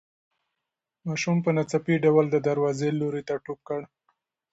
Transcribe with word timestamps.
ماشوم 1.07 1.37
په 1.45 1.49
ناڅاپي 1.57 1.95
ډول 2.05 2.25
د 2.31 2.35
دروازې 2.47 2.89
لوري 2.99 3.23
ته 3.27 3.35
ټوپ 3.45 3.59
کړ. 3.67 3.81